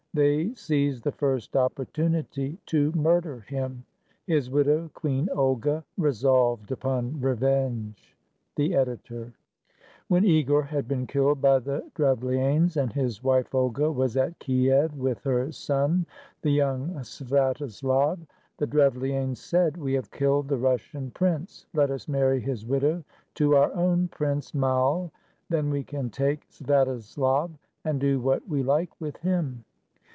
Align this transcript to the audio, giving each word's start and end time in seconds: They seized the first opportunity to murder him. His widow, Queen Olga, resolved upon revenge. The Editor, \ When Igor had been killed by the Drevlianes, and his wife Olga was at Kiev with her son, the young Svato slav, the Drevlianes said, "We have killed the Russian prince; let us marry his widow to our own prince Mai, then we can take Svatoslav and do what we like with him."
They 0.13 0.53
seized 0.55 1.05
the 1.05 1.13
first 1.13 1.55
opportunity 1.55 2.57
to 2.65 2.91
murder 2.91 3.45
him. 3.47 3.85
His 4.27 4.49
widow, 4.51 4.91
Queen 4.93 5.29
Olga, 5.31 5.85
resolved 5.97 6.69
upon 6.69 7.21
revenge. 7.21 8.17
The 8.57 8.75
Editor, 8.75 9.31
\ 9.69 10.07
When 10.09 10.25
Igor 10.25 10.63
had 10.63 10.85
been 10.85 11.07
killed 11.07 11.39
by 11.41 11.59
the 11.59 11.89
Drevlianes, 11.95 12.75
and 12.75 12.91
his 12.91 13.23
wife 13.23 13.55
Olga 13.55 13.89
was 13.89 14.17
at 14.17 14.37
Kiev 14.39 14.97
with 14.97 15.21
her 15.21 15.49
son, 15.53 16.05
the 16.41 16.51
young 16.51 16.89
Svato 16.95 17.71
slav, 17.71 18.19
the 18.57 18.67
Drevlianes 18.67 19.37
said, 19.37 19.77
"We 19.77 19.93
have 19.93 20.11
killed 20.11 20.49
the 20.49 20.57
Russian 20.57 21.11
prince; 21.11 21.67
let 21.73 21.89
us 21.89 22.09
marry 22.09 22.41
his 22.41 22.65
widow 22.65 23.01
to 23.35 23.55
our 23.55 23.73
own 23.73 24.09
prince 24.09 24.53
Mai, 24.53 25.09
then 25.47 25.69
we 25.69 25.85
can 25.85 26.09
take 26.09 26.49
Svatoslav 26.49 27.51
and 27.85 28.01
do 28.01 28.19
what 28.19 28.45
we 28.45 28.61
like 28.61 28.89
with 28.99 29.15
him." 29.15 29.63